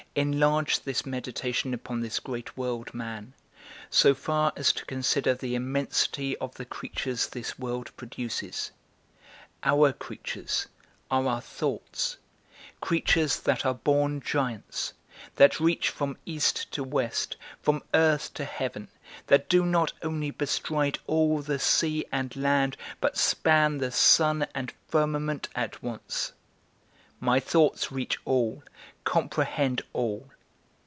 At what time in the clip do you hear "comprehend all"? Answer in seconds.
29.05-30.27